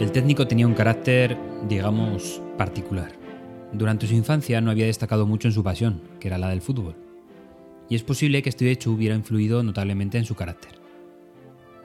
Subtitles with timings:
[0.00, 1.36] El técnico tenía un carácter,
[1.68, 3.10] digamos, particular.
[3.72, 6.94] Durante su infancia no había destacado mucho en su pasión, que era la del fútbol.
[7.88, 10.78] Y es posible que este hecho hubiera influido notablemente en su carácter.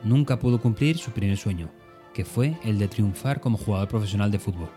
[0.03, 1.71] Nunca pudo cumplir su primer sueño,
[2.13, 4.70] que fue el de triunfar como jugador profesional de fútbol.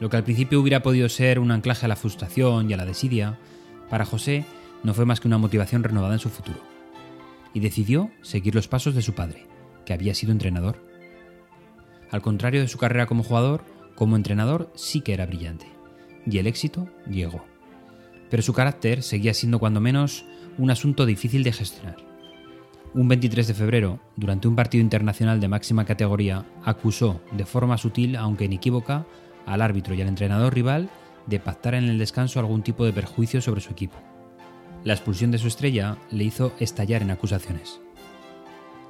[0.00, 2.84] Lo que al principio hubiera podido ser un anclaje a la frustración y a la
[2.84, 3.38] desidia,
[3.88, 4.44] para José
[4.82, 6.58] no fue más que una motivación renovada en su futuro.
[7.54, 9.46] Y decidió seguir los pasos de su padre,
[9.84, 10.95] que había sido entrenador.
[12.10, 15.66] Al contrario de su carrera como jugador, como entrenador sí que era brillante,
[16.26, 17.44] y el éxito llegó.
[18.30, 20.24] Pero su carácter seguía siendo cuando menos
[20.58, 21.96] un asunto difícil de gestionar.
[22.94, 28.16] Un 23 de febrero, durante un partido internacional de máxima categoría, acusó, de forma sutil
[28.16, 29.06] aunque inequívoca,
[29.44, 30.88] al árbitro y al entrenador rival
[31.26, 33.96] de pactar en el descanso algún tipo de perjuicio sobre su equipo.
[34.84, 37.80] La expulsión de su estrella le hizo estallar en acusaciones.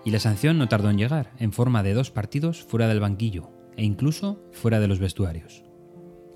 [0.07, 3.51] Y la sanción no tardó en llegar, en forma de dos partidos fuera del banquillo
[3.77, 5.65] e incluso fuera de los vestuarios,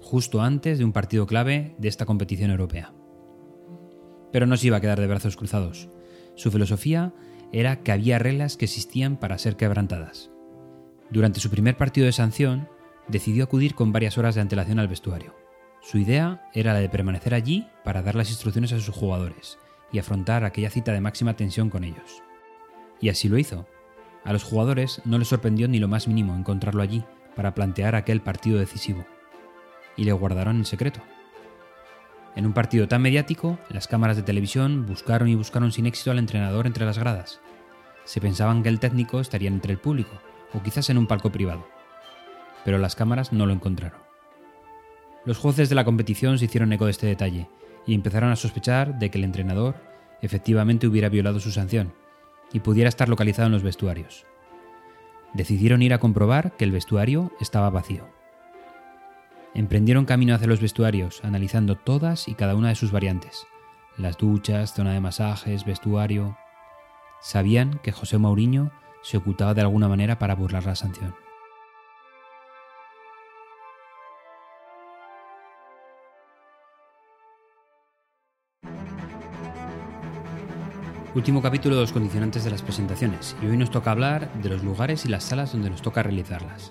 [0.01, 2.93] justo antes de un partido clave de esta competición europea.
[4.33, 5.89] Pero no se iba a quedar de brazos cruzados.
[6.35, 7.15] Su filosofía
[7.53, 10.33] era que había reglas que existían para ser quebrantadas.
[11.11, 12.69] Durante su primer partido de sanción,
[13.07, 15.37] decidió acudir con varias horas de antelación al vestuario.
[15.81, 19.59] Su idea era la de permanecer allí para dar las instrucciones a sus jugadores
[19.93, 22.21] y afrontar aquella cita de máxima tensión con ellos.
[23.01, 23.67] Y así lo hizo.
[24.25, 28.21] A los jugadores no les sorprendió ni lo más mínimo encontrarlo allí para plantear aquel
[28.21, 29.05] partido decisivo.
[29.97, 31.01] Y le guardaron en secreto.
[32.37, 36.19] En un partido tan mediático, las cámaras de televisión buscaron y buscaron sin éxito al
[36.19, 37.41] entrenador entre las gradas.
[38.05, 40.21] Se pensaban que el técnico estaría entre el público,
[40.55, 41.67] o quizás en un palco privado
[42.65, 44.01] pero las cámaras no lo encontraron.
[45.25, 47.49] Los jueces de la competición se hicieron eco de este detalle
[47.87, 49.77] y empezaron a sospechar de que el entrenador
[50.23, 51.93] efectivamente hubiera violado su sanción
[52.53, 54.27] y pudiera estar localizado en los vestuarios.
[55.35, 58.09] Decidieron ir a comprobar que el vestuario estaba vacío.
[59.55, 63.47] Emprendieron camino hacia los vestuarios, analizando todas y cada una de sus variantes,
[63.97, 66.37] las duchas, zona de masajes, vestuario.
[67.21, 68.71] Sabían que José Mauriño
[69.03, 71.15] se ocultaba de alguna manera para burlar la sanción.
[81.13, 84.63] Último capítulo de los condicionantes de las presentaciones, y hoy nos toca hablar de los
[84.63, 86.71] lugares y las salas donde nos toca realizarlas.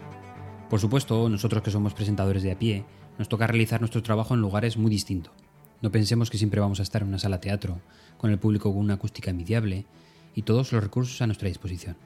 [0.70, 2.86] Por supuesto, nosotros que somos presentadores de a pie,
[3.18, 5.34] nos toca realizar nuestro trabajo en lugares muy distintos.
[5.82, 7.82] No pensemos que siempre vamos a estar en una sala teatro,
[8.18, 9.86] con el público con una acústica envidiable
[10.34, 11.98] y todos los recursos a nuestra disposición.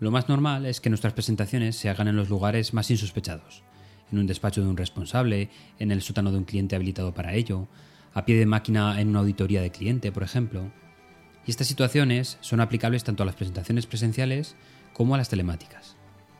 [0.00, 3.62] Lo más normal es que nuestras presentaciones se hagan en los lugares más insospechados,
[4.10, 5.48] en un despacho de un responsable,
[5.78, 7.68] en el sótano de un cliente habilitado para ello,
[8.14, 10.72] a pie de máquina en una auditoría de cliente, por ejemplo,
[11.46, 14.56] y estas situaciones son aplicables tanto a las presentaciones presenciales
[14.92, 15.96] como a las telemáticas.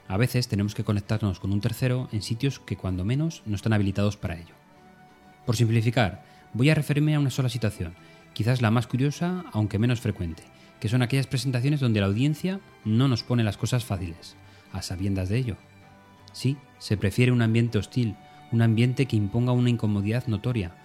[0.09, 3.73] A veces tenemos que conectarnos con un tercero en sitios que cuando menos no están
[3.73, 4.55] habilitados para ello.
[5.47, 7.95] Por simplificar, voy a referirme a una sola situación,
[8.33, 10.43] quizás la más curiosa aunque menos frecuente,
[10.81, 14.37] que son aquellas presentaciones donde la audiencia no nos pone las cosas fáciles,
[14.73, 15.57] a sabiendas de ello.
[16.33, 18.17] Sí, se prefiere un ambiente hostil,
[18.53, 20.77] un ambiente que imponga una incomodidad notoria,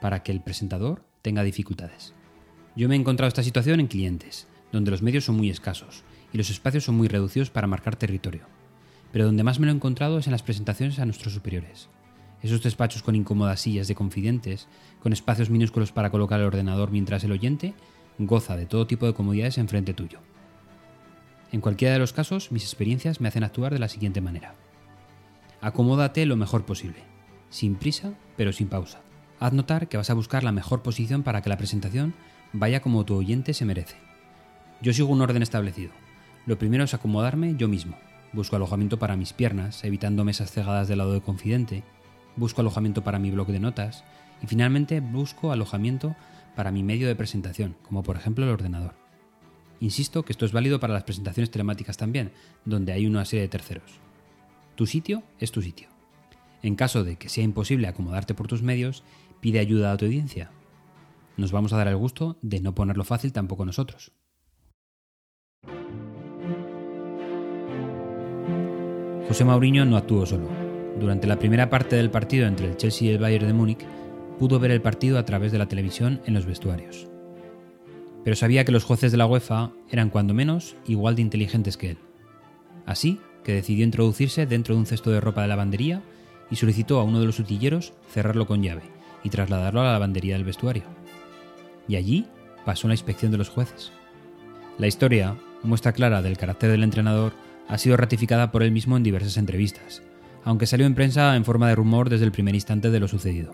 [0.00, 2.14] para que el presentador tenga dificultades.
[2.74, 6.38] Yo me he encontrado esta situación en clientes, donde los medios son muy escasos y
[6.38, 8.46] los espacios son muy reducidos para marcar territorio.
[9.12, 11.88] Pero donde más me lo he encontrado es en las presentaciones a nuestros superiores.
[12.42, 14.68] Esos despachos con incómodas sillas de confidentes,
[15.00, 17.74] con espacios minúsculos para colocar el ordenador mientras el oyente
[18.18, 20.20] goza de todo tipo de comodidades enfrente tuyo.
[21.50, 24.54] En cualquiera de los casos, mis experiencias me hacen actuar de la siguiente manera.
[25.60, 26.98] Acomódate lo mejor posible,
[27.50, 29.02] sin prisa, pero sin pausa.
[29.38, 32.14] Haz notar que vas a buscar la mejor posición para que la presentación
[32.52, 33.96] vaya como tu oyente se merece.
[34.80, 35.92] Yo sigo un orden establecido.
[36.46, 37.96] Lo primero es acomodarme yo mismo.
[38.32, 41.84] Busco alojamiento para mis piernas, evitando mesas cegadas del lado del confidente.
[42.36, 44.04] Busco alojamiento para mi blog de notas.
[44.42, 46.16] Y finalmente busco alojamiento
[46.56, 48.94] para mi medio de presentación, como por ejemplo el ordenador.
[49.80, 52.32] Insisto que esto es válido para las presentaciones telemáticas también,
[52.64, 54.00] donde hay una serie de terceros.
[54.74, 55.88] Tu sitio es tu sitio.
[56.62, 59.02] En caso de que sea imposible acomodarte por tus medios,
[59.40, 60.50] pide ayuda a tu audiencia,
[61.36, 64.12] nos vamos a dar el gusto de no ponerlo fácil tampoco nosotros.
[69.28, 70.48] José Mauriño no actuó solo.
[70.98, 73.86] Durante la primera parte del partido entre el Chelsea y el Bayern de Múnich,
[74.38, 77.08] pudo ver el partido a través de la televisión en los vestuarios.
[78.24, 81.90] Pero sabía que los jueces de la UEFA eran cuando menos igual de inteligentes que
[81.90, 81.98] él.
[82.84, 86.02] Así que decidió introducirse dentro de un cesto de ropa de lavandería
[86.50, 88.82] y solicitó a uno de los utilleros cerrarlo con llave
[89.24, 90.84] y trasladarlo a la lavandería del vestuario
[91.88, 92.26] y allí
[92.64, 93.92] pasó la inspección de los jueces.
[94.78, 97.32] La historia, muestra clara del carácter del entrenador,
[97.68, 100.02] ha sido ratificada por él mismo en diversas entrevistas,
[100.44, 103.52] aunque salió en prensa en forma de rumor desde el primer instante de lo sucedido.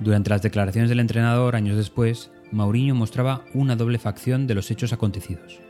[0.00, 4.92] Durante las declaraciones del entrenador años después, Mourinho mostraba una doble facción de los hechos
[4.92, 5.60] acontecidos.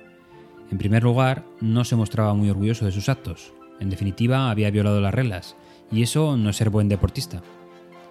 [0.70, 3.52] En primer lugar, no se mostraba muy orgulloso de sus actos.
[3.80, 5.56] En definitiva, había violado las reglas,
[5.92, 7.42] y eso no es ser buen deportista.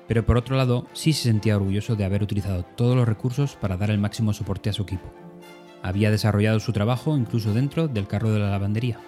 [0.07, 3.77] Pero por otro lado, sí se sentía orgulloso de haber utilizado todos los recursos para
[3.77, 5.13] dar el máximo soporte a su equipo.
[5.81, 8.99] Había desarrollado su trabajo incluso dentro del carro de la lavandería.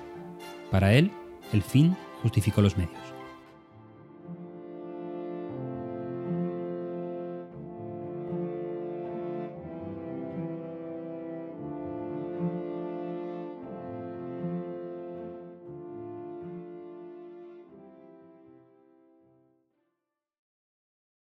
[0.71, 1.12] Para él,
[1.53, 3.05] el fin justificó los medios.